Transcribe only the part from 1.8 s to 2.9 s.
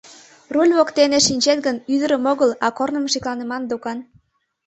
ӱдырым огыл, а